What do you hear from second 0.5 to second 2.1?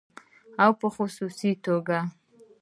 او په خصوصي توګه